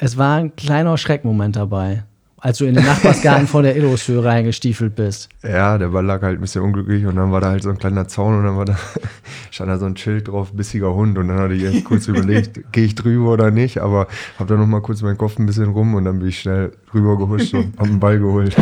[0.00, 2.04] Es war ein kleiner Schreckmoment dabei,
[2.38, 5.28] als du in den Nachbarsgarten vor der Illushöhe reingestiefelt bist.
[5.42, 7.78] Ja, der Ball lag halt ein bisschen unglücklich und dann war da halt so ein
[7.78, 8.76] kleiner Zaun und dann war da,
[9.50, 12.60] stand da so ein Schild drauf, bissiger Hund und dann hatte ich erst kurz überlegt,
[12.70, 14.06] gehe ich drüber oder nicht, aber
[14.38, 17.18] habe dann nochmal kurz meinen Kopf ein bisschen rum und dann bin ich schnell rüber
[17.18, 18.54] gehuscht und hab den Ball geholt.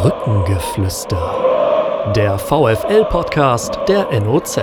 [0.00, 2.12] Brückengeflüster.
[2.14, 4.60] Der VFL-Podcast der NOZ.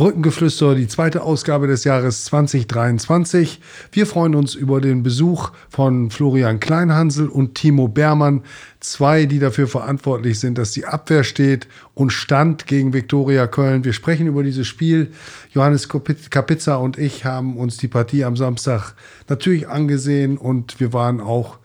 [0.00, 3.60] Brückengeflüster, die zweite Ausgabe des Jahres 2023.
[3.92, 8.40] Wir freuen uns über den Besuch von Florian Kleinhansel und Timo Bermann,
[8.80, 13.84] zwei, die dafür verantwortlich sind, dass die Abwehr steht und stand gegen Viktoria Köln.
[13.84, 15.12] Wir sprechen über dieses Spiel.
[15.52, 18.94] Johannes Kapitza und ich haben uns die Partie am Samstag
[19.28, 21.58] natürlich angesehen und wir waren auch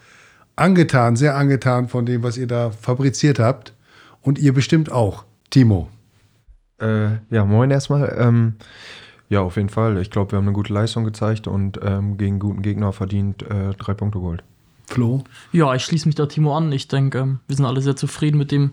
[0.57, 3.71] angetan, sehr angetan von dem, was ihr da fabriziert habt.
[4.19, 5.23] Und ihr bestimmt auch.
[5.51, 5.87] Timo.
[6.79, 8.15] Äh, ja, moin erstmal.
[8.17, 8.55] Ähm,
[9.29, 9.97] ja, auf jeden Fall.
[9.97, 13.73] Ich glaube, wir haben eine gute Leistung gezeigt und ähm, gegen guten Gegner verdient äh,
[13.73, 14.43] drei Punkte geholt.
[14.85, 15.23] Flo?
[15.51, 16.71] Ja, ich schließe mich da Timo an.
[16.71, 18.71] Ich denke, ähm, wir sind alle sehr zufrieden mit dem,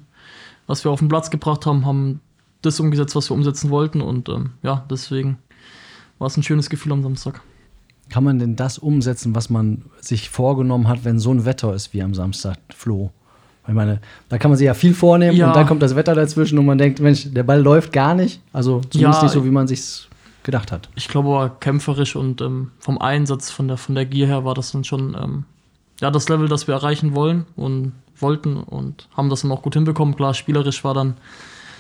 [0.67, 2.21] was wir auf den Platz gebracht haben, haben
[2.61, 5.39] das umgesetzt, was wir umsetzen wollten und ähm, ja, deswegen
[6.19, 7.43] war es ein schönes Gefühl am Samstag.
[8.09, 11.93] Kann man denn das umsetzen, was man sich vorgenommen hat, wenn so ein Wetter ist
[11.93, 13.11] wie am Samstag, Flo?
[13.67, 15.47] Ich meine, da kann man sich ja viel vornehmen ja.
[15.47, 18.41] und dann kommt das Wetter dazwischen und man denkt, Mensch, der Ball läuft gar nicht.
[18.53, 20.09] Also zumindest ja, nicht so, wie man sich
[20.43, 20.89] gedacht hat.
[20.97, 24.55] Ich glaube aber kämpferisch und ähm, vom Einsatz, von der, von der Gier her war
[24.55, 25.45] das dann schon ähm,
[26.01, 29.75] ja, das Level, das wir erreichen wollen und wollten und haben das dann auch gut
[29.75, 30.17] hinbekommen.
[30.17, 31.15] Klar, spielerisch war dann,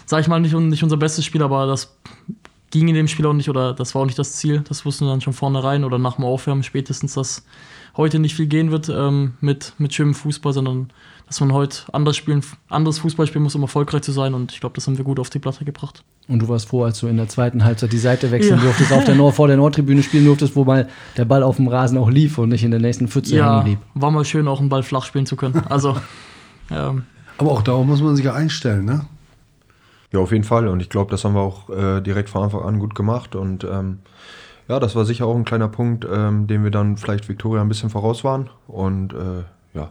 [0.06, 1.96] sag ich mal, nicht, nicht unser bestes Spiel, aber das
[2.70, 4.62] ging in dem Spiel auch nicht oder das war auch nicht das Ziel.
[4.68, 7.44] Das wussten wir dann schon vornherein oder nach dem Aufwärmen spätestens, dass
[7.96, 10.90] heute nicht viel gehen wird ähm, mit, mit schönem Fußball, sondern
[11.32, 14.34] dass man heute anders spielen, anderes Fußball spielen muss, um erfolgreich zu sein.
[14.34, 16.04] Und ich glaube, das haben wir gut auf die Platte gebracht.
[16.28, 18.64] Und du warst froh, als du in der zweiten Halbzeit die Seite wechseln ja.
[18.64, 21.68] durftest, auf der Nord vor der Nordtribüne spielen durftest, wo mal der Ball auf dem
[21.68, 23.78] Rasen auch lief und nicht in der nächsten Pfütze ja, hängen blieb.
[23.94, 25.62] War mal schön, auch einen Ball flach spielen zu können.
[25.70, 25.96] Also,
[26.70, 27.04] ähm,
[27.38, 29.06] Aber auch darauf muss man sich ja einstellen, ne?
[30.12, 30.68] Ja, auf jeden Fall.
[30.68, 33.34] Und ich glaube, das haben wir auch äh, direkt von Anfang an gut gemacht.
[33.34, 34.00] Und ähm,
[34.68, 37.68] ja, das war sicher auch ein kleiner Punkt, ähm, dem wir dann vielleicht Viktoria ein
[37.68, 38.50] bisschen voraus waren.
[38.66, 39.88] Und äh, ja,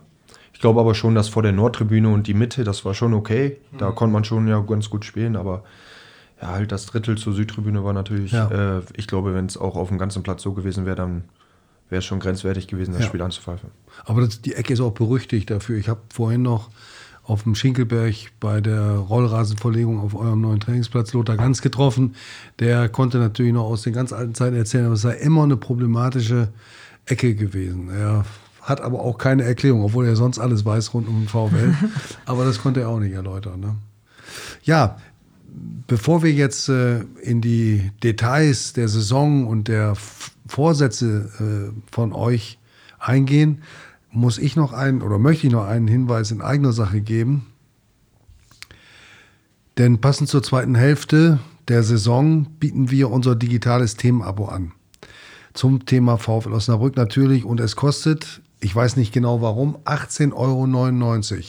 [0.62, 3.58] glaube aber schon, dass vor der Nordtribüne und die Mitte, das war schon okay.
[3.78, 3.96] Da mhm.
[3.96, 5.64] konnte man schon ja ganz gut spielen, aber
[6.42, 8.78] ja, halt das Drittel zur Südtribüne war natürlich, ja.
[8.78, 11.24] äh, ich glaube, wenn es auch auf dem ganzen Platz so gewesen wäre, dann
[11.90, 13.08] wäre es schon grenzwertig gewesen, das ja.
[13.08, 13.70] Spiel anzupfeifen.
[14.06, 15.78] Aber das, die Ecke ist auch berüchtigt dafür.
[15.78, 16.70] Ich habe vorhin noch
[17.24, 22.16] auf dem Schinkelberg bei der Rollrasenverlegung auf eurem neuen Trainingsplatz Lothar Ganz getroffen.
[22.60, 25.58] Der konnte natürlich noch aus den ganz alten Zeiten erzählen, aber es sei immer eine
[25.58, 26.48] problematische
[27.06, 27.90] Ecke gewesen.
[27.90, 28.26] Er
[28.62, 31.76] hat aber auch keine Erklärung, obwohl er sonst alles weiß rund um den VfL.
[32.26, 33.60] aber das konnte er auch nicht erläutern.
[33.60, 33.76] Ne?
[34.64, 34.98] Ja,
[35.88, 39.96] bevor wir jetzt äh, in die Details der Saison und der
[40.48, 42.60] Vorsätze äh, von euch
[43.00, 43.64] eingehen,
[44.12, 47.48] muss ich noch einen oder möchte ich noch einen Hinweis in eigener Sache geben.
[49.78, 54.74] Denn passend zur zweiten Hälfte der Saison bieten wir unser digitales Themenabo an.
[55.54, 61.44] Zum Thema VfL Osnabrück natürlich und es kostet, ich weiß nicht genau warum, 18,99 Euro.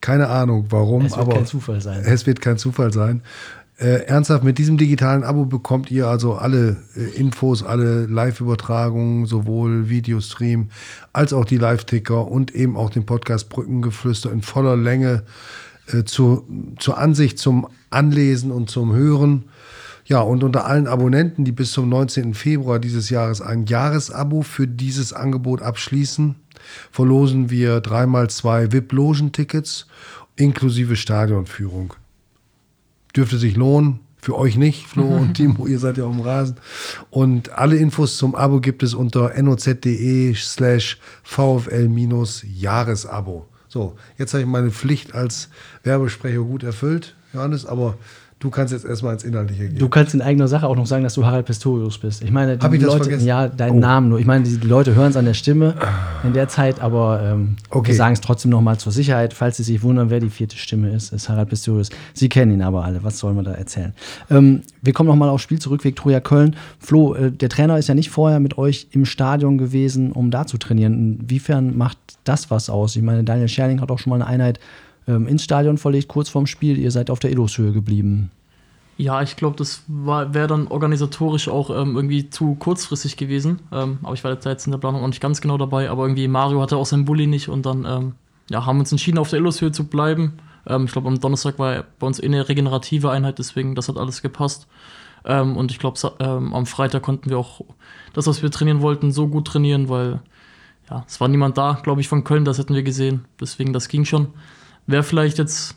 [0.00, 2.02] Keine Ahnung warum, es wird aber kein Zufall sein.
[2.04, 3.22] es wird kein Zufall sein.
[3.80, 9.88] Äh, ernsthaft, mit diesem digitalen Abo bekommt ihr also alle äh, Infos, alle Live-Übertragungen, sowohl
[9.88, 10.68] Videostream
[11.14, 15.22] als auch die Live-Ticker und eben auch den Podcast Brückengeflüster in voller Länge
[15.86, 16.46] äh, zu,
[16.78, 19.44] zur Ansicht, zum Anlesen und zum Hören.
[20.10, 22.34] Ja, und unter allen Abonnenten, die bis zum 19.
[22.34, 26.34] Februar dieses Jahres ein Jahresabo für dieses Angebot abschließen,
[26.90, 29.86] verlosen wir dreimal zwei VIP-Logentickets
[30.36, 31.94] inklusive Stadionführung
[33.16, 34.00] dürfte sich lohnen.
[34.22, 36.56] Für euch nicht, Flo und Timo, ihr seid ja auf dem Rasen.
[37.08, 43.48] Und alle Infos zum Abo gibt es unter noz.de slash VfL-Jahresabo.
[43.68, 45.48] So, jetzt habe ich meine Pflicht als
[45.84, 47.96] Werbesprecher gut erfüllt, Johannes, aber
[48.40, 49.78] Du kannst jetzt erstmal ins Inhaltliche gehen.
[49.78, 52.24] Du kannst in eigener Sache auch noch sagen, dass du Harald Pistorius bist.
[52.24, 53.26] Ich meine, die Hab ich Leute, das vergessen?
[53.26, 53.80] ja, deinen oh.
[53.80, 54.18] Namen nur.
[54.18, 55.74] Ich meine, die Leute hören es an der Stimme
[56.24, 57.88] in der Zeit, aber ähm, okay.
[57.88, 60.88] wir sagen es trotzdem nochmal zur Sicherheit, falls Sie sich wundern, wer die vierte Stimme
[60.88, 61.90] ist, ist Harald Pistorius.
[62.14, 63.04] Sie kennen ihn aber alle.
[63.04, 63.92] Was soll man da erzählen?
[64.30, 66.56] Ähm, wir kommen nochmal aufs Spiel zurück, Viktoria Köln.
[66.78, 70.46] Flo, äh, der Trainer ist ja nicht vorher mit euch im Stadion gewesen, um da
[70.46, 71.18] zu trainieren.
[71.20, 72.96] Inwiefern macht das was aus?
[72.96, 74.60] Ich meine, Daniel Scherling hat auch schon mal eine Einheit
[75.06, 76.78] ähm, ins Stadion verlegt, kurz vorm Spiel.
[76.78, 78.30] Ihr seid auf der Eloshöhe geblieben.
[78.96, 83.60] Ja, ich glaube, das wäre dann organisatorisch auch ähm, irgendwie zu kurzfristig gewesen.
[83.72, 85.88] Ähm, aber ich war jetzt in der Planung auch nicht ganz genau dabei.
[85.88, 88.12] Aber irgendwie Mario hatte auch seinen Bulli nicht und dann ähm,
[88.50, 90.34] ja, haben wir uns entschieden, auf der Illushöhe zu bleiben.
[90.66, 93.96] Ähm, ich glaube, am Donnerstag war bei uns eh eine regenerative Einheit, deswegen das hat
[93.96, 94.66] alles gepasst.
[95.24, 97.62] Ähm, und ich glaube, ähm, am Freitag konnten wir auch
[98.12, 100.20] das, was wir trainieren wollten, so gut trainieren, weil
[100.90, 103.24] ja, es war niemand da, glaube ich, von Köln, das hätten wir gesehen.
[103.40, 104.28] Deswegen, das ging schon.
[104.86, 105.76] Wäre vielleicht jetzt,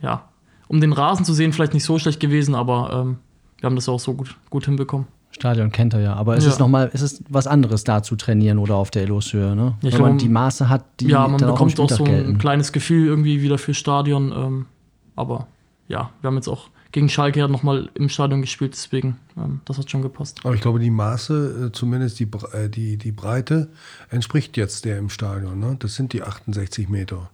[0.00, 0.28] ja,
[0.68, 3.18] um den Rasen zu sehen, vielleicht nicht so schlecht gewesen, aber ähm,
[3.58, 5.06] wir haben das auch so gut, gut hinbekommen.
[5.30, 6.50] Stadion kennt er ja, aber es ja.
[6.50, 9.74] ist nochmal, es ist was anderes da zu trainieren oder auf der Eloshöhe, ne?
[9.82, 12.38] Ja, Wenn man die Maße hat, die Ja, man bekommt auch, auch so ein gelten.
[12.38, 14.66] kleines Gefühl irgendwie wieder für Stadion, ähm,
[15.14, 15.46] aber
[15.88, 19.76] ja, wir haben jetzt auch gegen Schalke ja nochmal im Stadion gespielt, deswegen, ähm, das
[19.76, 20.40] hat schon gepasst.
[20.44, 23.68] Aber ich glaube, die Maße, äh, zumindest die, äh, die, die Breite,
[24.08, 25.58] entspricht jetzt der im Stadion.
[25.58, 25.76] Ne?
[25.78, 27.28] Das sind die 68 Meter.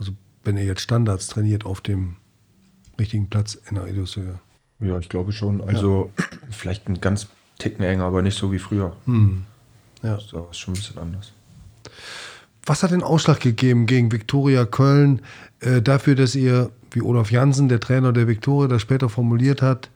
[0.00, 0.12] Also
[0.46, 2.16] wenn ihr jetzt Standards trainiert auf dem
[2.98, 4.38] richtigen Platz in der Edoshöhe.
[4.80, 5.60] Ja, ich glaube schon.
[5.60, 6.24] Also ja.
[6.50, 7.28] vielleicht ein ganz
[7.58, 8.94] Ticken enger, aber nicht so wie früher.
[9.06, 9.44] Hm.
[10.02, 10.16] Ja.
[10.16, 11.32] Das ist schon ein bisschen anders.
[12.64, 15.22] Was hat den Ausschlag gegeben gegen Viktoria Köln
[15.60, 19.90] äh, dafür, dass ihr wie Olaf Jansen, der Trainer der Viktoria, das später formuliert hat,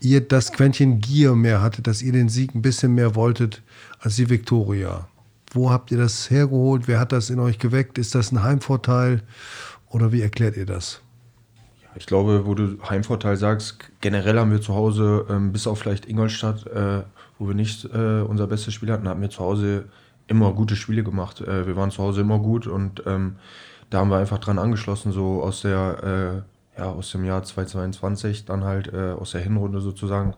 [0.00, 3.62] ihr das Quäntchen Gier mehr hattet, dass ihr den Sieg ein bisschen mehr wolltet
[4.00, 5.06] als die Viktoria.
[5.52, 6.88] Wo habt ihr das hergeholt?
[6.88, 7.98] Wer hat das in euch geweckt?
[7.98, 9.22] Ist das ein Heimvorteil?
[9.92, 11.00] Oder wie erklärt ihr das?
[11.94, 16.06] Ich glaube, wo du Heimvorteil sagst, generell haben wir zu Hause, ähm, bis auf vielleicht
[16.06, 17.02] Ingolstadt, äh,
[17.38, 19.84] wo wir nicht äh, unser bestes Spiel hatten, haben wir zu Hause
[20.26, 21.42] immer gute Spiele gemacht.
[21.42, 23.36] Äh, wir waren zu Hause immer gut und ähm,
[23.90, 26.44] da haben wir einfach dran angeschlossen, so aus der,
[26.76, 30.32] äh, ja, aus dem Jahr 2022, dann halt äh, aus der Hinrunde sozusagen.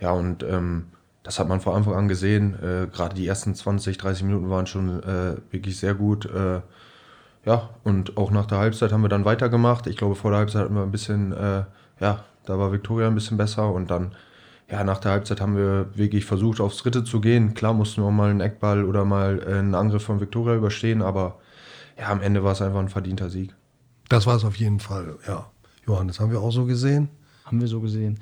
[0.00, 0.86] Ja, und ähm,
[1.22, 2.54] das hat man von Anfang an gesehen.
[2.54, 5.02] Äh, Gerade die ersten 20, 30 Minuten waren schon
[5.50, 6.26] wirklich sehr gut.
[7.44, 9.86] Äh, ja, und auch nach der Halbzeit haben wir dann weitergemacht.
[9.86, 11.64] Ich glaube, vor der Halbzeit hatten wir ein bisschen, äh,
[12.00, 14.14] ja, da war Viktoria ein bisschen besser und dann,
[14.70, 17.54] ja, nach der Halbzeit haben wir wirklich versucht, aufs Dritte zu gehen.
[17.54, 21.38] Klar mussten wir auch mal einen Eckball oder mal einen Angriff von Viktoria überstehen, aber
[21.98, 23.54] ja, am Ende war es einfach ein verdienter Sieg.
[24.08, 25.50] Das war es auf jeden Fall, ja.
[25.86, 27.08] Johannes, haben wir auch so gesehen?
[27.44, 28.18] Haben wir so gesehen.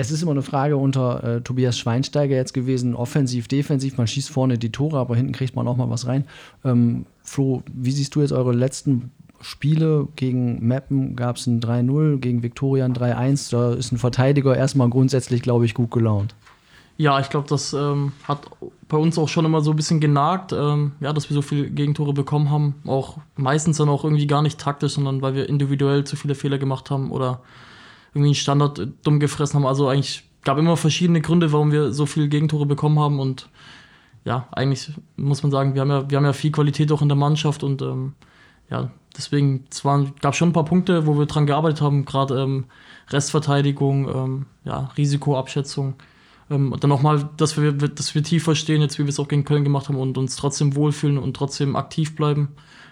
[0.00, 4.30] Es ist immer eine Frage unter äh, Tobias Schweinsteiger jetzt gewesen, offensiv, defensiv, man schießt
[4.30, 6.24] vorne die Tore, aber hinten kriegt man auch mal was rein.
[6.64, 9.10] Ähm, Flo, wie siehst du jetzt eure letzten
[9.42, 10.08] Spiele?
[10.16, 13.50] Gegen Meppen gab es ein 3-0, gegen Viktoria ein 3-1.
[13.50, 16.34] Da ist ein Verteidiger erstmal grundsätzlich, glaube ich, gut gelaunt.
[16.96, 18.48] Ja, ich glaube, das ähm, hat
[18.88, 21.68] bei uns auch schon immer so ein bisschen genagt, ähm, ja, dass wir so viele
[21.68, 22.76] Gegentore bekommen haben.
[22.86, 26.56] Auch meistens dann auch irgendwie gar nicht taktisch, sondern weil wir individuell zu viele Fehler
[26.56, 27.42] gemacht haben oder
[28.12, 29.66] irgendwie einen Standard dumm gefressen haben.
[29.66, 33.20] Also eigentlich gab immer verschiedene Gründe, warum wir so viele Gegentore bekommen haben.
[33.20, 33.48] Und
[34.24, 37.08] ja, eigentlich muss man sagen, wir haben ja, wir haben ja viel Qualität auch in
[37.08, 38.14] der Mannschaft und ähm,
[38.70, 39.82] ja, deswegen es
[40.20, 42.64] gab schon ein paar Punkte, wo wir dran gearbeitet haben, gerade ähm,
[43.08, 45.94] Restverteidigung, ähm, ja, Risikoabschätzung.
[46.50, 49.28] Ähm, und dann nochmal, dass wir, dass wir tiefer stehen, jetzt wie wir es auch
[49.28, 52.48] gegen Köln gemacht haben und uns trotzdem wohlfühlen und trotzdem aktiv bleiben.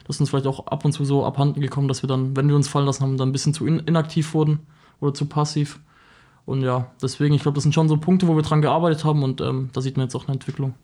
[0.07, 2.49] Das ist uns vielleicht auch ab und zu so abhanden gekommen, dass wir dann, wenn
[2.49, 4.61] wir uns fallen lassen haben, dann ein bisschen zu in inaktiv wurden
[5.01, 5.81] oder zu passiv.
[6.45, 9.23] Und ja, deswegen, ich glaube, das sind schon so Punkte, wo wir dran gearbeitet haben
[9.23, 10.75] und ähm, da sieht man jetzt auch eine Entwicklung.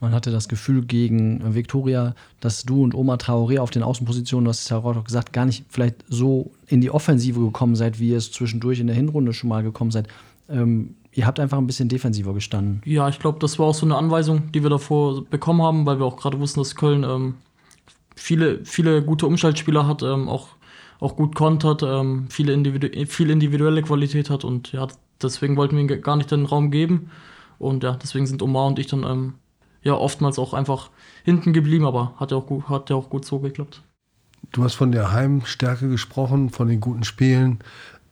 [0.00, 4.48] Man hatte das Gefühl gegen Viktoria, dass du und Oma Traoré auf den Außenpositionen, du
[4.48, 8.08] hast es ja auch gesagt, gar nicht vielleicht so in die Offensive gekommen seid, wie
[8.08, 10.08] ihr es zwischendurch in der Hinrunde schon mal gekommen seid.
[10.48, 12.82] Ähm, ihr habt einfach ein bisschen defensiver gestanden.
[12.84, 16.00] Ja, ich glaube, das war auch so eine Anweisung, die wir davor bekommen haben, weil
[16.00, 17.34] wir auch gerade wussten, dass Köln ähm,
[18.16, 20.48] viele, viele gute Umschaltspieler hat, ähm, auch,
[21.02, 24.86] auch gut kontert, ähm, viele individu viel individuelle Qualität hat und ja,
[25.20, 27.10] deswegen wollten wir ihm gar nicht den Raum geben.
[27.58, 29.34] Und ja, deswegen sind Omar und ich dann ähm,
[29.82, 30.90] ja oftmals auch einfach
[31.24, 33.82] hinten geblieben, aber hat ja auch gut, hat ja auch gut so geklappt.
[34.52, 37.60] Du hast von der Heimstärke gesprochen, von den guten Spielen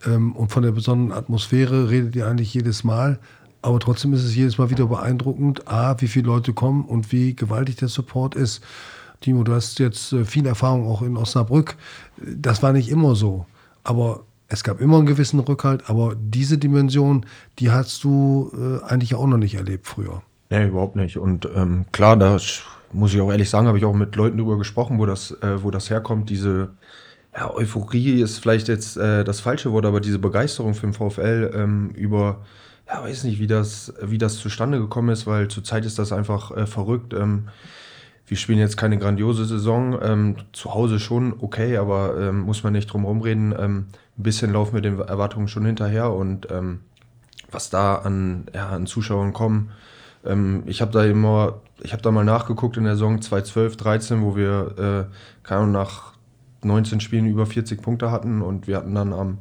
[0.05, 3.19] ähm, und von der besonderen Atmosphäre redet ihr eigentlich jedes Mal.
[3.61, 7.35] Aber trotzdem ist es jedes Mal wieder beeindruckend, A, wie viele Leute kommen und wie
[7.35, 8.63] gewaltig der Support ist.
[9.21, 11.77] Timo, du hast jetzt äh, viel Erfahrung auch in Osnabrück.
[12.17, 13.45] Das war nicht immer so.
[13.83, 15.89] Aber es gab immer einen gewissen Rückhalt.
[15.89, 17.25] Aber diese Dimension,
[17.59, 20.23] die hast du äh, eigentlich auch noch nicht erlebt früher.
[20.49, 21.17] Nee, überhaupt nicht.
[21.17, 22.37] Und ähm, klar, da
[22.91, 25.63] muss ich auch ehrlich sagen, habe ich auch mit Leuten darüber gesprochen, wo das, äh,
[25.63, 26.29] wo das herkommt.
[26.29, 26.69] Diese
[27.33, 31.51] ja, Euphorie ist vielleicht jetzt äh, das falsche Wort, aber diese Begeisterung für den VfL
[31.53, 32.41] ähm, über,
[32.87, 36.51] ja, weiß nicht, wie das, wie das zustande gekommen ist, weil zurzeit ist das einfach
[36.51, 37.13] äh, verrückt.
[37.13, 37.47] Ähm,
[38.31, 42.71] wir spielen jetzt keine grandiose Saison, ähm, zu Hause schon okay, aber ähm, muss man
[42.71, 43.53] nicht drum herum reden.
[43.59, 46.79] Ähm, ein bisschen laufen wir den Erwartungen schon hinterher und ähm,
[47.51, 49.71] was da an, ja, an Zuschauern kommen.
[50.23, 54.21] Ähm, ich habe da immer, ich habe da mal nachgeguckt in der Saison 2012, 13,
[54.21, 56.13] wo wir, äh, keine Ahnung, nach
[56.63, 59.39] 19 Spielen über 40 Punkte hatten und wir hatten dann am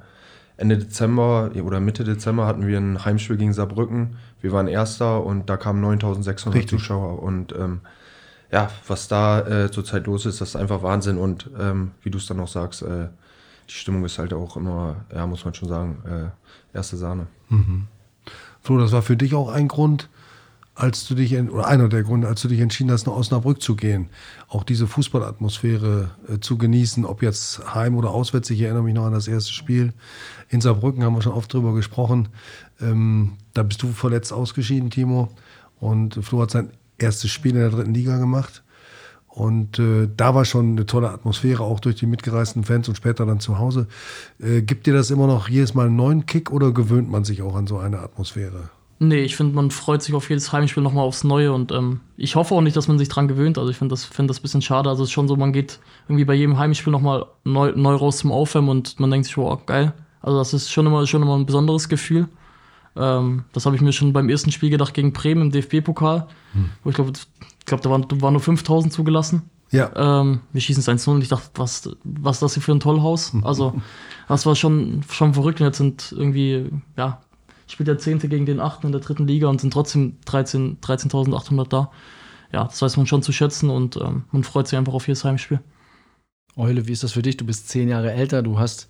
[0.57, 4.17] Ende Dezember oder Mitte Dezember hatten wir ein Heimspiel gegen Saarbrücken.
[4.41, 7.83] Wir waren Erster und da kamen 9600 Zuschauer und ähm,
[8.53, 11.19] ja, was da äh, zurzeit los ist, das ist einfach Wahnsinn.
[11.19, 13.09] Und ähm, wie du es dann auch sagst, äh,
[13.69, 17.27] die Stimmung ist halt auch immer, ja, muss man schon sagen, äh, erste Sahne.
[17.49, 17.87] Mhm.
[18.63, 20.09] Flo, das war für dich auch ein Grund,
[20.75, 23.77] als du dich, oder einer der Gründe, als du dich entschieden hast, nach Osnabrück zu
[23.77, 24.09] gehen,
[24.49, 28.51] auch diese Fußballatmosphäre äh, zu genießen, ob jetzt heim oder auswärts.
[28.51, 29.93] Ich erinnere mich noch an das erste Spiel
[30.49, 32.29] in Saarbrücken, haben wir schon oft drüber gesprochen.
[32.81, 35.29] Ähm, da bist du verletzt ausgeschieden, Timo.
[35.79, 38.63] Und Flo hat sein erstes Spiel in der dritten Liga gemacht.
[39.27, 43.27] Und äh, da war schon eine tolle Atmosphäre, auch durch die mitgereisten Fans und später
[43.27, 43.87] dann zu Hause.
[44.41, 47.41] Äh, gibt dir das immer noch jedes Mal einen neuen Kick oder gewöhnt man sich
[47.43, 48.71] auch an so eine Atmosphäre?
[48.99, 52.35] Nee, ich finde, man freut sich auf jedes Heimspiel nochmal aufs Neue und ähm, ich
[52.35, 53.57] hoffe auch nicht, dass man sich dran gewöhnt.
[53.57, 54.91] Also ich finde das, find das ein bisschen schade.
[54.91, 58.19] Also es ist schon so, man geht irgendwie bei jedem Heimspiel nochmal neu, neu raus
[58.19, 59.95] zum Aufwärmen und man denkt sich, wow, geil.
[60.21, 62.29] Also das ist schon immer, schon immer ein besonderes Gefühl.
[62.97, 66.71] Ähm, das habe ich mir schon beim ersten Spiel gedacht gegen Bremen im DFB-Pokal, hm.
[66.83, 69.43] wo ich glaube, ich glaube, da waren, waren nur 5000 zugelassen.
[69.71, 69.91] Ja.
[69.95, 72.81] Ähm, wir schießen es 1-0 und ich dachte, was, was ist das hier für ein
[72.81, 73.33] Tollhaus?
[73.43, 73.81] Also,
[74.29, 75.61] das war schon, schon verrückt.
[75.61, 77.21] Und jetzt sind irgendwie, ja,
[77.69, 81.65] spielt der Zehnte gegen den Achten in der dritten Liga und sind trotzdem 13.800 13
[81.69, 81.91] da.
[82.53, 85.25] Ja, das weiß man schon zu schätzen und ähm, man freut sich einfach auf jedes
[85.25, 85.61] Heimspiel.
[86.57, 87.37] Eule, wie ist das für dich?
[87.37, 88.89] Du bist zehn Jahre älter, du hast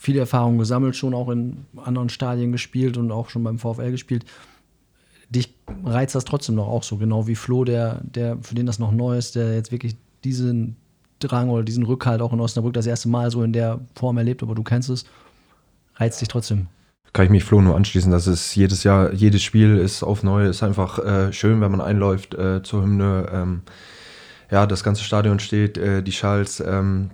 [0.00, 4.24] viel Erfahrung gesammelt, schon auch in anderen Stadien gespielt und auch schon beim VfL gespielt
[5.30, 5.54] dich
[5.84, 8.90] reizt das trotzdem noch auch so, genau wie Flo, der, der, für den das noch
[8.90, 10.76] neu ist, der jetzt wirklich diesen
[11.20, 14.42] Drang oder diesen Rückhalt auch in Osnabrück das erste Mal so in der Form erlebt,
[14.42, 15.04] aber du kennst es,
[15.96, 16.66] reizt dich trotzdem.
[17.12, 20.46] Kann ich mich Flo nur anschließen, dass es jedes Jahr, jedes Spiel ist auf neu,
[20.46, 23.28] ist einfach äh, schön, wenn man einläuft äh, zur Hymne.
[23.32, 23.62] Ähm,
[24.50, 27.10] ja, das ganze Stadion steht, äh, die Schals ähm,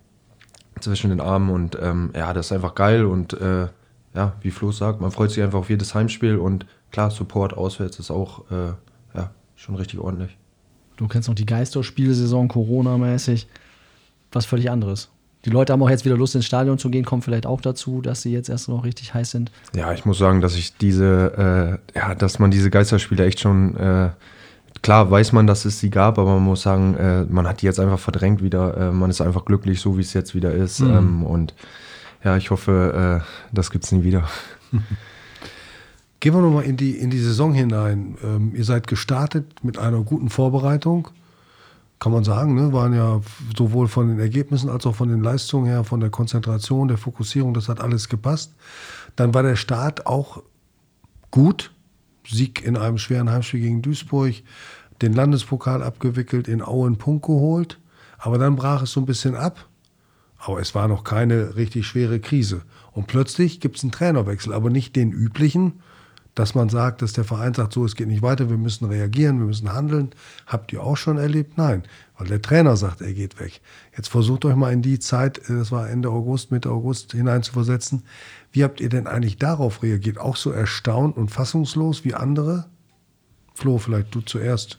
[0.80, 3.68] zwischen den Armen und ähm, ja, das ist einfach geil und äh,
[4.14, 7.98] ja, wie Flo sagt, man freut sich einfach auf jedes Heimspiel und klar, Support auswärts
[7.98, 8.72] ist auch äh,
[9.14, 10.36] ja, schon richtig ordentlich.
[10.96, 13.46] Du kennst noch die Geisterspielsaison Corona-mäßig.
[14.32, 15.10] Was völlig anderes.
[15.44, 18.00] Die Leute haben auch jetzt wieder Lust ins Stadion zu gehen, kommt vielleicht auch dazu,
[18.00, 19.52] dass sie jetzt erst noch richtig heiß sind.
[19.74, 23.76] Ja, ich muss sagen, dass ich diese, äh, ja, dass man diese Geisterspiele echt schon,
[23.76, 24.10] äh,
[24.86, 27.66] klar weiß man, dass es sie gab, aber man muss sagen, äh, man hat die
[27.66, 28.76] jetzt einfach verdrängt wieder.
[28.76, 30.78] Äh, man ist einfach glücklich, so wie es jetzt wieder ist.
[30.78, 30.90] Mhm.
[30.90, 31.54] Ähm, und
[32.22, 34.28] ja, ich hoffe, äh, das gibt es nie wieder.
[36.20, 38.16] Gehen wir nochmal in die, in die Saison hinein.
[38.22, 41.08] Ähm, ihr seid gestartet mit einer guten Vorbereitung,
[41.98, 42.54] kann man sagen.
[42.54, 42.72] Ne?
[42.72, 43.20] Waren ja
[43.58, 47.54] sowohl von den Ergebnissen als auch von den Leistungen her, von der Konzentration, der Fokussierung,
[47.54, 48.54] das hat alles gepasst.
[49.16, 50.44] Dann war der Start auch
[51.32, 51.72] gut.
[52.28, 54.34] Sieg in einem schweren Heimspiel gegen Duisburg,
[55.02, 57.78] den Landespokal abgewickelt, in Aue einen Punkt geholt.
[58.18, 59.68] Aber dann brach es so ein bisschen ab.
[60.38, 62.62] Aber es war noch keine richtig schwere Krise.
[62.92, 65.80] Und plötzlich gibt es einen Trainerwechsel, aber nicht den üblichen,
[66.36, 69.38] dass man sagt, dass der Verein sagt, so, es geht nicht weiter, wir müssen reagieren,
[69.38, 70.10] wir müssen handeln.
[70.46, 71.56] Habt ihr auch schon erlebt?
[71.56, 71.84] Nein,
[72.18, 73.62] weil der Trainer sagt, er geht weg.
[73.96, 78.02] Jetzt versucht euch mal in die Zeit, äh, das war Ende August, Mitte August, hineinzuversetzen.
[78.52, 80.18] Wie habt ihr denn eigentlich darauf reagiert?
[80.18, 82.66] Auch so erstaunt und fassungslos wie andere?
[83.54, 84.78] Flo, vielleicht du zuerst.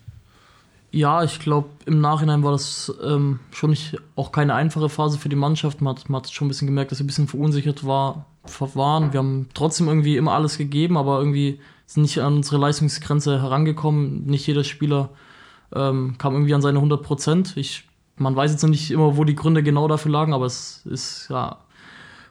[0.91, 5.29] Ja, ich glaube, im Nachhinein war das ähm, schon nicht auch keine einfache Phase für
[5.29, 5.81] die Mannschaft.
[5.81, 8.25] Man hat, man hat schon ein bisschen gemerkt, dass sie ein bisschen verunsichert war,
[8.73, 9.11] waren.
[9.11, 14.25] Wir haben trotzdem irgendwie immer alles gegeben, aber irgendwie sind nicht an unsere Leistungsgrenze herangekommen.
[14.25, 15.09] Nicht jeder Spieler
[15.75, 17.55] ähm, kam irgendwie an seine 100 Prozent.
[18.15, 21.27] Man weiß jetzt noch nicht immer, wo die Gründe genau dafür lagen, aber es ist
[21.29, 21.57] ja,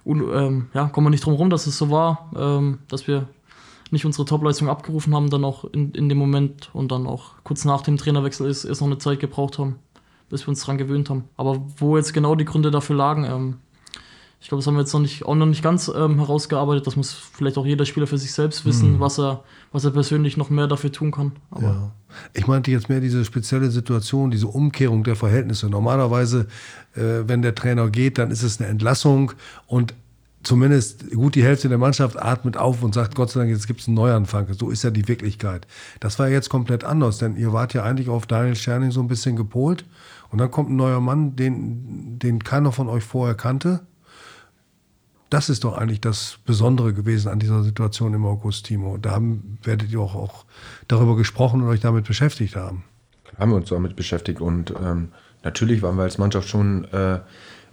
[0.07, 3.29] un, ähm, ja kommen wir nicht drum rum, dass es so war, ähm, dass wir
[3.91, 7.65] nicht unsere Topleistung abgerufen haben, dann auch in, in dem Moment und dann auch kurz
[7.65, 9.77] nach dem Trainerwechsel ist, erst noch eine Zeit gebraucht haben,
[10.29, 11.25] bis wir uns daran gewöhnt haben.
[11.37, 13.57] Aber wo jetzt genau die Gründe dafür lagen, ähm,
[14.47, 16.87] ich glaube, das haben wir jetzt noch nicht, auch noch nicht ganz ähm, herausgearbeitet.
[16.87, 19.01] Das muss vielleicht auch jeder Spieler für sich selbst wissen, mhm.
[19.01, 21.33] was, er, was er persönlich noch mehr dafür tun kann.
[21.51, 21.93] Aber ja.
[22.33, 25.69] Ich meinte jetzt mehr diese spezielle Situation, diese Umkehrung der Verhältnisse.
[25.69, 26.47] Normalerweise,
[26.95, 29.33] äh, wenn der Trainer geht, dann ist es eine Entlassung
[29.67, 29.95] und
[30.45, 33.81] zumindest gut die Hälfte der Mannschaft atmet auf und sagt, Gott sei Dank, jetzt gibt
[33.81, 34.47] es einen Neuanfang.
[34.57, 35.67] So ist ja die Wirklichkeit.
[35.99, 39.09] Das war jetzt komplett anders, denn ihr wart ja eigentlich auf Daniel Scherning so ein
[39.09, 39.85] bisschen gepolt.
[40.31, 43.81] Und dann kommt ein neuer Mann, den, den keiner von euch vorher kannte.
[45.31, 48.97] Das ist doch eigentlich das Besondere gewesen an dieser Situation im August, Timo.
[48.97, 50.45] Da haben, werdet ihr auch, auch
[50.89, 52.85] darüber gesprochen und euch damit beschäftigt haben.
[53.39, 55.09] Haben wir uns damit beschäftigt und ähm,
[55.43, 57.21] natürlich waren wir als Mannschaft schon äh,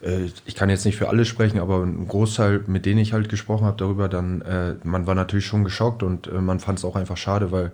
[0.03, 3.29] äh, ich kann jetzt nicht für alle sprechen, aber ein Großteil, mit denen ich halt
[3.29, 6.85] gesprochen habe darüber, dann, äh, man war natürlich schon geschockt und äh, man fand es
[6.85, 7.71] auch einfach schade, weil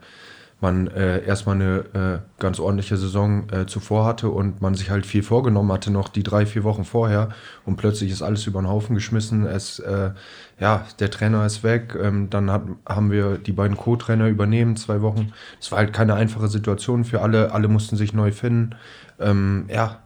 [0.61, 5.05] man äh, erstmal eine äh, ganz ordentliche Saison äh, zuvor hatte und man sich halt
[5.05, 7.29] viel vorgenommen hatte, noch die drei, vier Wochen vorher
[7.65, 9.45] und plötzlich ist alles über den Haufen geschmissen.
[9.45, 10.11] Es, äh,
[10.59, 15.01] ja, der Trainer ist weg, ähm, dann hat, haben wir die beiden Co-Trainer übernehmen, zwei
[15.01, 15.31] Wochen.
[15.61, 18.75] Es war halt keine einfache Situation für alle, alle mussten sich neu finden.
[19.19, 19.99] Ähm, ja,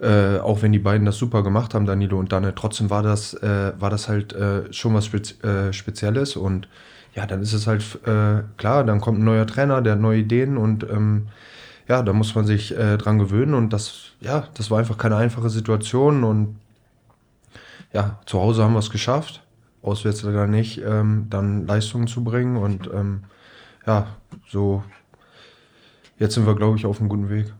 [0.00, 3.34] äh, auch wenn die beiden das super gemacht haben, Danilo und Danne, trotzdem war das,
[3.34, 6.68] äh, war das halt äh, schon was Spez äh, Spezielles und
[7.14, 10.20] ja, dann ist es halt äh, klar, dann kommt ein neuer Trainer, der hat neue
[10.20, 11.28] Ideen und ähm,
[11.88, 15.16] ja, da muss man sich äh, dran gewöhnen und das, ja, das war einfach keine
[15.16, 16.56] einfache Situation und
[17.92, 19.42] ja, zu Hause haben wir es geschafft,
[19.82, 23.24] auswärts leider nicht, ähm, dann Leistungen zu bringen und ähm,
[23.86, 24.08] ja,
[24.48, 24.82] so,
[26.18, 27.52] jetzt sind wir, glaube ich, auf einem guten Weg.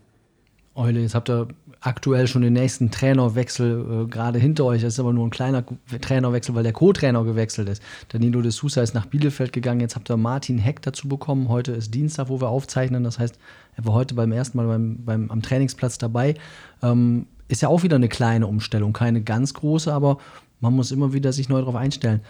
[0.75, 1.47] Eule, jetzt habt ihr
[1.85, 4.83] aktuell schon den nächsten Trainerwechsel äh, gerade hinter euch.
[4.83, 5.65] Das ist aber nur ein kleiner
[6.01, 7.83] Trainerwechsel, weil der Co-Trainer gewechselt ist.
[8.09, 9.81] Danilo de Sousa ist nach Bielefeld gegangen.
[9.81, 11.49] Jetzt habt ihr Martin Heck dazu bekommen.
[11.49, 13.05] Heute ist Dienstag, wo wir aufzeichnen.
[13.05, 13.39] Das heißt,
[13.77, 16.35] er war heute beim ersten Mal beim, beim, am Trainingsplatz dabei.
[16.83, 20.17] Ähm, ist ja auch wieder eine kleine Umstellung, keine ganz große, aber
[20.61, 22.23] man muss immer wieder sich neu darauf einstellen.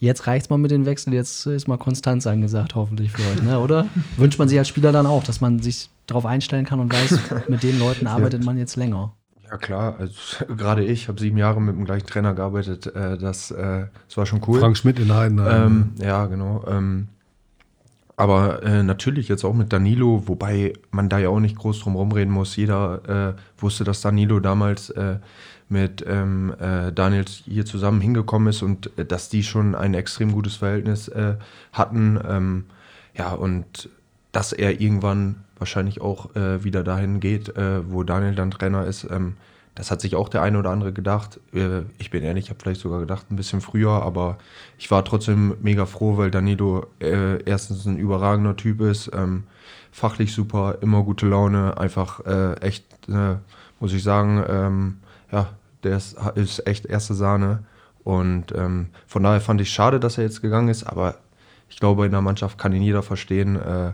[0.00, 3.42] Jetzt reicht es mal mit den Wechseln, jetzt ist mal Konstanz angesagt, hoffentlich für euch,
[3.42, 3.58] ne?
[3.58, 3.86] oder?
[4.16, 7.18] Wünscht man sich als Spieler dann auch, dass man sich darauf einstellen kann und weiß,
[7.48, 9.12] mit den Leuten arbeitet man jetzt länger.
[9.50, 10.14] Ja klar, also,
[10.56, 12.86] gerade ich habe sieben Jahre mit dem gleichen Trainer gearbeitet.
[12.94, 14.60] Äh, das, äh, das war schon cool.
[14.60, 15.66] Frank Schmidt in Heidenheim.
[15.66, 16.64] Ähm, ja, genau.
[16.68, 17.08] Ähm,
[18.16, 21.94] aber äh, natürlich jetzt auch mit Danilo, wobei man da ja auch nicht groß drum
[21.94, 22.56] rumreden muss.
[22.56, 25.18] Jeder äh, wusste, dass Danilo damals äh,
[25.68, 30.32] mit ähm, äh, Daniel hier zusammen hingekommen ist und äh, dass die schon ein extrem
[30.32, 31.34] gutes Verhältnis äh,
[31.72, 32.18] hatten.
[32.26, 32.64] Ähm,
[33.14, 33.90] ja, und
[34.32, 39.04] dass er irgendwann wahrscheinlich auch äh, wieder dahin geht, äh, wo Daniel dann Trainer ist.
[39.10, 39.36] Ähm,
[39.74, 41.40] das hat sich auch der eine oder andere gedacht.
[41.52, 44.38] Äh, ich bin ehrlich, ich habe vielleicht sogar gedacht, ein bisschen früher, aber
[44.78, 49.44] ich war trotzdem mega froh, weil Danilo erstens ein überragender Typ ist, ähm,
[49.92, 52.20] fachlich super, immer gute Laune, einfach
[52.60, 52.84] echt,
[53.80, 54.98] muss ich sagen, ähm,
[55.30, 55.48] ja,
[55.84, 57.64] der ist, ist, echt erste Sahne.
[58.04, 61.16] Und ähm, von daher fand ich schade, dass er jetzt gegangen ist, aber
[61.68, 63.56] ich glaube, in der Mannschaft kann ihn jeder verstehen.
[63.56, 63.92] Äh,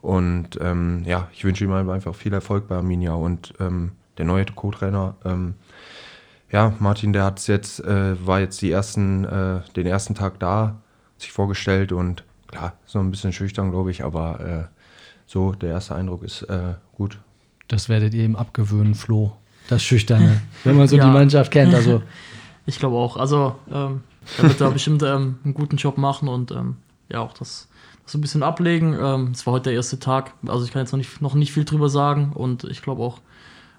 [0.00, 4.44] und ähm, ja, ich wünsche ihm einfach viel Erfolg bei Arminia und ähm, der neue
[4.46, 5.16] Co-Trainer.
[5.24, 5.54] Ähm,
[6.50, 10.80] ja, Martin, der hat jetzt, äh, war jetzt die ersten, äh, den ersten Tag da,
[11.18, 14.64] sich vorgestellt und klar, so ein bisschen schüchtern, glaube ich, aber äh,
[15.26, 17.18] so der erste Eindruck ist äh, gut.
[17.68, 19.36] Das werdet ihr ihm abgewöhnen, Flo.
[19.68, 21.04] Das Schüchterne, wenn man so ja.
[21.04, 21.74] die Mannschaft kennt.
[21.74, 22.02] Also.
[22.64, 23.16] Ich glaube auch.
[23.16, 24.02] Also ähm,
[24.38, 26.76] er wird da bestimmt ähm, einen guten Job machen und ähm,
[27.10, 27.66] ja, auch das
[28.06, 28.96] so ein bisschen ablegen.
[29.00, 31.52] Ähm, es war heute der erste Tag, also ich kann jetzt noch nicht, noch nicht
[31.52, 33.20] viel drüber sagen und ich glaube auch,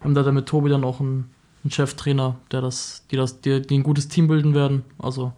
[0.02, 1.30] haben da mit Tobi dann auch einen,
[1.64, 4.84] einen Cheftrainer, der das, die das, die, die, ein gutes Team bilden werden.
[5.00, 5.34] Also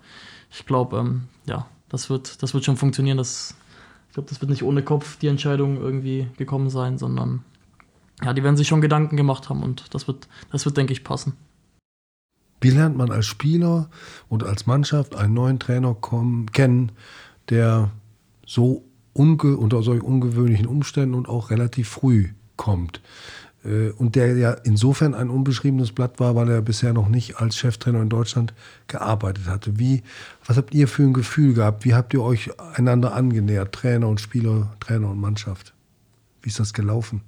[0.52, 3.18] ich glaube, ähm, ja, das wird, das wird schon funktionieren.
[3.18, 3.56] Das,
[4.08, 7.44] ich glaube, das wird nicht ohne Kopf die Entscheidung irgendwie gekommen sein, sondern
[8.24, 11.04] ja, die werden sich schon Gedanken gemacht haben und das wird, das wird, denke ich,
[11.04, 11.34] passen.
[12.62, 13.90] Wie lernt man als Spieler
[14.30, 16.92] und als Mannschaft einen neuen Trainer kommen, kennen,
[17.50, 17.92] der
[18.46, 23.02] so unge unter solch ungewöhnlichen Umständen und auch relativ früh kommt.
[23.64, 27.58] Äh, und der ja insofern ein unbeschriebenes Blatt war, weil er bisher noch nicht als
[27.58, 28.54] Cheftrainer in Deutschland
[28.88, 29.80] gearbeitet hatte.
[29.80, 30.04] Wie,
[30.46, 31.86] was habt ihr für ein Gefühl gehabt?
[31.86, 35.74] Wie habt ihr euch einander angenähert, Trainer und Spieler, Trainer und Mannschaft?
[36.42, 37.22] Wie ist das gelaufen?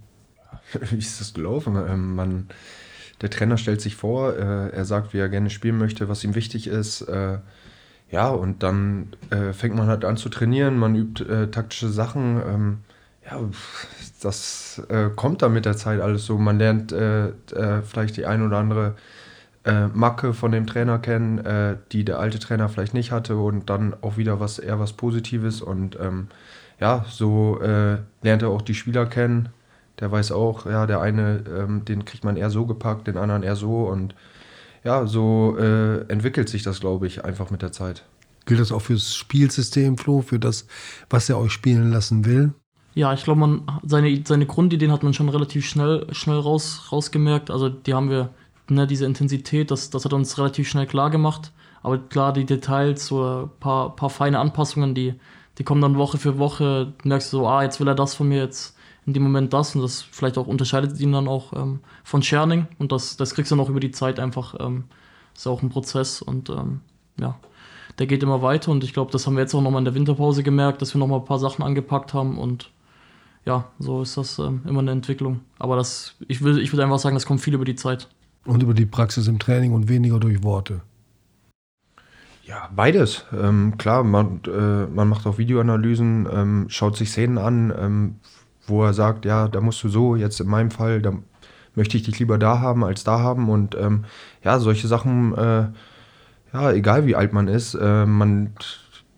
[0.91, 1.75] Wie ist das gelaufen?
[1.75, 2.47] Ähm, man,
[3.21, 6.35] der Trainer stellt sich vor, äh, er sagt, wie er gerne spielen möchte, was ihm
[6.35, 7.01] wichtig ist.
[7.01, 7.39] Äh,
[8.09, 12.41] ja, und dann äh, fängt man halt an zu trainieren, man übt äh, taktische Sachen.
[12.47, 12.77] Ähm,
[13.25, 13.39] ja,
[14.21, 16.37] das äh, kommt dann mit der Zeit alles so.
[16.37, 17.33] Man lernt äh,
[17.83, 18.95] vielleicht die ein oder andere
[19.93, 24.15] Macke von dem Trainer kennen, die der alte Trainer vielleicht nicht hatte und dann auch
[24.15, 25.61] wieder was eher was Positives.
[25.61, 26.27] Und ähm,
[26.79, 27.59] ja, so
[28.21, 29.49] lernt er auch die Spieler kennen.
[29.99, 33.43] Der weiß auch, ja, der eine, ähm, den kriegt man eher so gepackt, den anderen
[33.43, 34.13] eher so und
[34.83, 38.05] ja, so äh, entwickelt sich das, glaube ich, einfach mit der Zeit.
[38.45, 40.67] Gilt das auch fürs Spielsystem, Flo, für das,
[41.09, 42.53] was er euch spielen lassen will?
[42.93, 47.51] Ja, ich glaube, man seine, seine Grundideen hat man schon relativ schnell, schnell raus, rausgemerkt.
[47.51, 48.29] Also die haben wir,
[48.69, 51.51] ne, diese Intensität, das, das hat uns relativ schnell klar gemacht.
[51.83, 55.15] Aber klar, die Details, so ein paar, paar feine Anpassungen, die,
[55.57, 56.93] die kommen dann Woche für Woche.
[57.03, 58.76] Du merkst so, ah, jetzt will er das von mir, jetzt
[59.07, 62.67] in dem Moment das und das vielleicht auch unterscheidet ihn dann auch ähm, von Scherning
[62.77, 64.83] und das, das kriegst du noch über die Zeit einfach, ähm,
[65.33, 66.81] ist auch ein Prozess und ähm,
[67.19, 67.39] ja,
[67.97, 69.95] der geht immer weiter und ich glaube, das haben wir jetzt auch nochmal in der
[69.95, 72.69] Winterpause gemerkt, dass wir nochmal ein paar Sachen angepackt haben und
[73.45, 75.39] ja, so ist das ähm, immer eine Entwicklung.
[75.57, 78.09] Aber das, ich würde ich würd einfach sagen, das kommt viel über die Zeit.
[78.43, 80.81] Und über die Praxis im Training und weniger durch Worte.
[82.43, 83.25] Ja, beides.
[83.33, 88.15] Ähm, klar, man, äh, man macht auch Videoanalysen, ähm, schaut sich Szenen an, ähm,
[88.67, 91.13] wo er sagt, ja, da musst du so, jetzt in meinem Fall, da
[91.75, 93.49] möchte ich dich lieber da haben als da haben.
[93.49, 94.05] Und ähm,
[94.43, 95.67] ja, solche Sachen, äh,
[96.53, 98.53] ja, egal wie alt man ist, äh, man,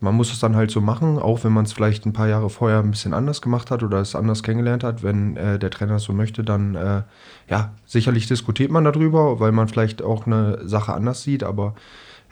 [0.00, 2.50] man muss es dann halt so machen, auch wenn man es vielleicht ein paar Jahre
[2.50, 5.02] vorher ein bisschen anders gemacht hat oder es anders kennengelernt hat.
[5.02, 7.02] Wenn äh, der Trainer es so möchte, dann äh,
[7.48, 11.74] ja, sicherlich diskutiert man darüber, weil man vielleicht auch eine Sache anders sieht, aber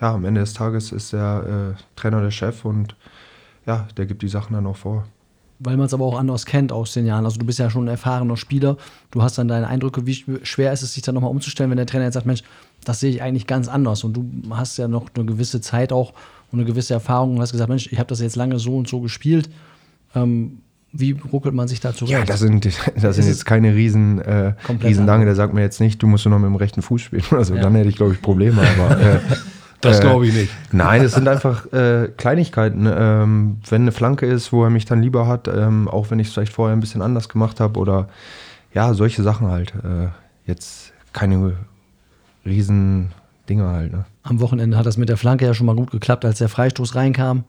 [0.01, 2.95] ja, am Ende des Tages ist der äh, Trainer der Chef und
[3.67, 5.05] ja, der gibt die Sachen dann auch vor.
[5.61, 7.25] Weil man es aber auch anders kennt aus den Jahren.
[7.25, 8.77] Also du bist ja schon ein erfahrener Spieler.
[9.11, 11.87] Du hast dann deine Eindrücke, wie schwer ist es, sich dann nochmal umzustellen, wenn der
[11.87, 12.43] Trainer jetzt sagt, Mensch,
[12.85, 14.05] das sehe ich eigentlich ganz anders.
[14.05, 16.13] Und du hast ja noch eine gewisse Zeit auch
[16.53, 18.89] und eine gewisse Erfahrung und hast gesagt, Mensch, ich habe das jetzt lange so und
[18.89, 19.51] so gespielt.
[20.15, 20.59] Ähm,
[20.93, 22.13] wie ruckelt man sich da zurecht?
[22.13, 25.27] Ja, das sind, das sind jetzt keine riesen, äh, Riesendange.
[25.27, 27.25] Der sagt mir jetzt nicht, du musst nur noch mit dem rechten Fuß spielen.
[27.31, 27.63] Also ja.
[27.63, 28.63] dann hätte ich, glaube ich, Probleme.
[28.63, 29.19] Aber äh,
[29.81, 30.53] das glaube ich nicht.
[30.73, 32.89] Nein, es sind einfach äh, Kleinigkeiten.
[32.91, 36.29] Ähm, wenn eine Flanke ist, wo er mich dann lieber hat, ähm, auch wenn ich
[36.29, 38.09] es vielleicht vorher ein bisschen anders gemacht habe oder
[38.75, 39.73] ja, solche Sachen halt.
[39.77, 40.09] Äh,
[40.47, 41.55] jetzt keine
[42.45, 43.13] riesen
[43.49, 43.93] Dinge halt.
[43.93, 44.05] Ne?
[44.23, 46.95] Am Wochenende hat das mit der Flanke ja schon mal gut geklappt, als der Freistoß
[46.95, 47.45] reinkam.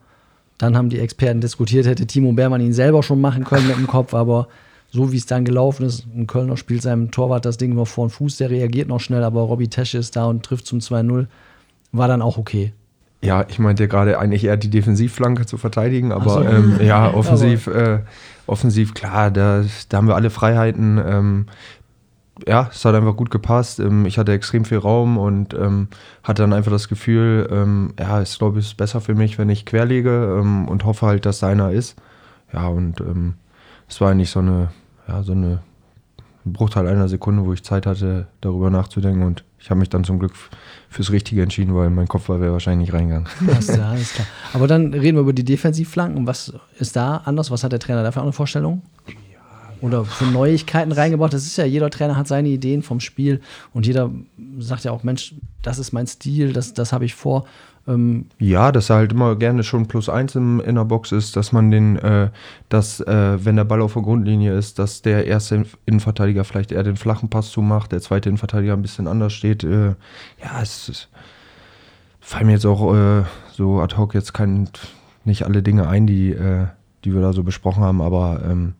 [0.58, 3.86] Dann haben die Experten diskutiert, hätte Timo Beermann ihn selber schon machen können mit dem
[3.88, 4.48] Kopf, aber
[4.92, 8.06] so wie es dann gelaufen ist, ein Kölner spielt seinem Torwart das Ding noch vor
[8.06, 11.26] den Fuß, der reagiert noch schnell, aber Robby Tesche ist da und trifft zum 2-0
[11.92, 12.72] war dann auch okay.
[13.22, 16.42] Ja, ich meinte gerade eigentlich eher die Defensivflanke zu verteidigen, aber so.
[16.42, 18.00] ähm, ja, offensiv, äh,
[18.46, 20.98] offensiv, klar, da, da haben wir alle Freiheiten.
[21.04, 21.46] Ähm,
[22.46, 23.78] ja, es hat einfach gut gepasst.
[23.80, 25.88] Ähm, ich hatte extrem viel Raum und ähm,
[26.22, 29.50] hatte dann einfach das Gefühl, ähm, ja, es glaube ich ist besser für mich, wenn
[29.50, 31.96] ich querlege ähm, und hoffe halt, dass seiner ist.
[32.52, 33.34] Ja, und ähm,
[33.88, 34.68] es war eigentlich so eine,
[35.06, 35.60] ja, so eine
[36.44, 40.18] Bruchteil einer Sekunde, wo ich Zeit hatte, darüber nachzudenken und ich habe mich dann zum
[40.18, 40.32] Glück
[40.88, 43.28] fürs Richtige entschieden, weil mein Kopf wäre wahrscheinlich nicht reingegangen.
[43.68, 44.26] Ja, alles klar.
[44.54, 46.26] Aber dann reden wir über die Defensivflanken.
[46.26, 47.50] Was ist da anders?
[47.50, 48.82] Was hat der Trainer da für eine Vorstellung?
[49.82, 51.32] Oder für Neuigkeiten reingebracht?
[51.32, 53.40] Das ist ja, jeder Trainer hat seine Ideen vom Spiel
[53.72, 54.10] und jeder
[54.58, 57.46] sagt ja auch, Mensch, das ist mein Stil, das, das habe ich vor.
[57.90, 61.36] Ähm ja, dass er halt immer gerne schon plus eins im, in der Box ist,
[61.36, 62.30] dass man den, äh,
[62.68, 66.82] dass, äh, wenn der Ball auf der Grundlinie ist, dass der erste Innenverteidiger vielleicht eher
[66.82, 69.64] den flachen Pass zumacht, der zweite Innenverteidiger ein bisschen anders steht.
[69.64, 69.94] Äh,
[70.42, 71.08] ja, es
[72.20, 74.68] fallen mir jetzt auch äh, so ad hoc jetzt kein,
[75.24, 76.66] nicht alle Dinge ein, die, äh,
[77.04, 78.74] die wir da so besprochen haben, aber ähm,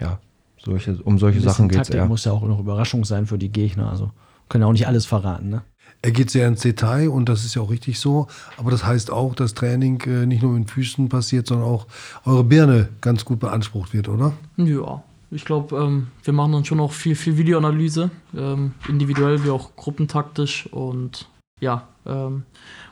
[0.00, 0.18] ja,
[0.58, 2.06] solche, um solche Sachen geht es ja.
[2.06, 4.10] muss ja auch noch Überraschung sein für die Gegner, also
[4.48, 5.62] können ja auch nicht alles verraten, ne?
[6.04, 8.26] Er geht sehr ins Detail und das ist ja auch richtig so.
[8.58, 11.86] Aber das heißt auch, dass Training äh, nicht nur mit Füßen passiert, sondern auch
[12.26, 14.34] eure Birne ganz gut beansprucht wird, oder?
[14.58, 19.48] Ja, ich glaube, ähm, wir machen dann schon auch viel, viel Videoanalyse, ähm, individuell wie
[19.48, 20.68] auch gruppentaktisch.
[20.72, 21.26] Und
[21.60, 22.42] ja, ähm,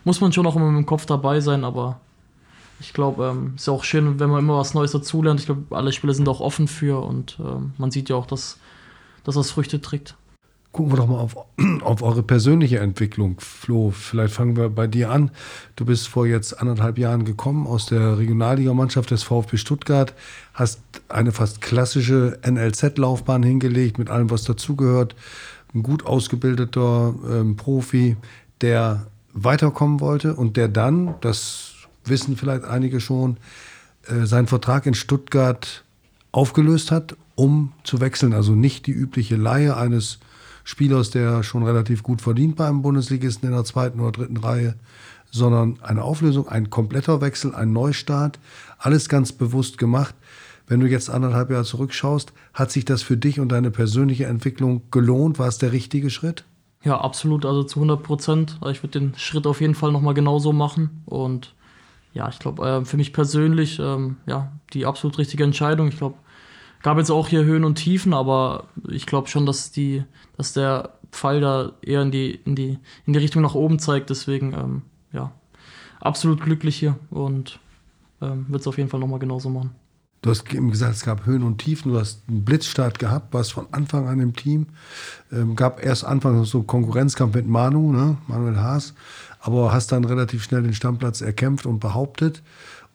[0.05, 2.01] muss man schon auch immer mit dem Kopf dabei sein, aber
[2.81, 5.39] ich glaube, ähm, ist ja auch schön, wenn man immer was Neues dazulernt.
[5.39, 8.57] Ich glaube, alle Spieler sind auch offen für und ähm, man sieht ja auch, dass,
[9.23, 10.17] dass das Früchte trägt.
[10.73, 11.37] Gucken wir doch mal auf,
[11.83, 13.91] auf eure persönliche Entwicklung, Flo.
[13.91, 15.31] Vielleicht fangen wir bei dir an.
[15.77, 20.15] Du bist vor jetzt anderthalb Jahren gekommen aus der Regionalligamannschaft des VfB Stuttgart,
[20.55, 20.81] hast
[21.11, 25.15] eine fast klassische NLZ-Laufbahn hingelegt mit allem, was dazugehört.
[25.75, 28.17] Ein gut ausgebildeter ähm, Profi,
[28.63, 31.73] der weiterkommen wollte und der dann, das
[32.05, 33.37] wissen vielleicht einige schon,
[34.07, 35.85] äh, seinen Vertrag in Stuttgart
[36.33, 38.33] aufgelöst hat, um zu wechseln.
[38.33, 40.19] Also nicht die übliche Laie eines
[40.65, 44.75] Spielers, der schon relativ gut verdient bei einem Bundesligisten in der zweiten oder dritten Reihe,
[45.31, 48.39] sondern eine Auflösung, ein kompletter Wechsel, ein Neustart,
[48.79, 50.15] alles ganz bewusst gemacht.
[50.67, 54.83] Wenn du jetzt anderthalb Jahre zurückschaust, hat sich das für dich und deine persönliche Entwicklung
[54.91, 55.39] gelohnt?
[55.39, 56.45] War es der richtige Schritt?
[56.85, 58.59] Ja, absolut, also zu 100 Prozent.
[58.71, 61.03] Ich würde den Schritt auf jeden Fall nochmal genauso machen.
[61.07, 61.55] Und
[62.13, 65.89] ja, ich glaube, äh, für mich persönlich, ähm, ja, die absolut richtige Entscheidung.
[65.89, 66.17] Ich glaube,
[66.83, 70.05] Gab jetzt auch hier Höhen und Tiefen, aber ich glaube schon, dass die,
[70.37, 74.11] dass der Pfeil da eher in die, in die, in die Richtung nach oben zeigt.
[74.11, 75.33] Deswegen, ähm, ja,
[76.01, 77.61] absolut glücklich hier und
[78.21, 79.71] ähm, wird es auf jeden Fall nochmal genauso machen.
[80.23, 81.93] Du hast eben gesagt, es gab Höhen und Tiefen.
[81.93, 84.69] Du hast einen Blitzstart gehabt, warst von Anfang an im Team.
[85.33, 88.17] Ähm, gab erst Anfang so Konkurrenzkampf mit Manu, ne?
[88.29, 88.95] Manuel Haas,
[89.41, 92.43] aber hast dann relativ schnell den Stammplatz erkämpft und behauptet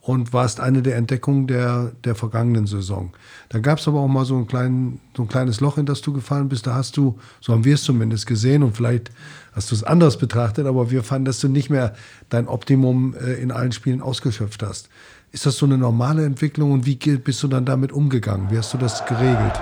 [0.07, 3.11] und warst eine der Entdeckungen der, der vergangenen Saison.
[3.49, 5.99] Da gab es aber auch mal so ein, klein, so ein kleines Loch, in das
[6.01, 6.65] du gefallen bist.
[6.65, 9.11] Da hast du, so haben wir es zumindest gesehen und vielleicht
[9.51, 11.93] hast du es anders betrachtet, aber wir fanden, dass du nicht mehr
[12.29, 14.87] dein Optimum äh, in allen Spielen ausgeschöpft hast.
[15.33, 18.49] Ist das so eine normale Entwicklung und wie bist du dann damit umgegangen?
[18.49, 19.59] Wie hast du das geregelt?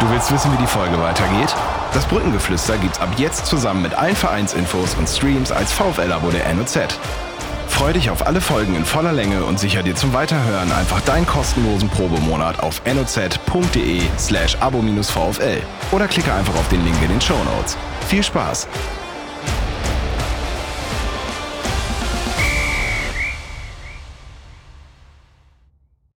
[0.00, 1.54] Du willst wissen, wie die Folge weitergeht?
[1.94, 6.78] Das Brückengeflüster gibt's ab jetzt zusammen mit allen Vereinsinfos und Streams als VfL-Abo der NOZ.
[7.70, 11.26] Freu dich auf alle Folgen in voller Länge und sicher dir zum Weiterhören einfach deinen
[11.26, 17.42] kostenlosen Probemonat auf noz.de slash abo-vfl oder klicke einfach auf den Link in den Show
[17.56, 17.78] Notes.
[18.08, 18.68] Viel Spaß!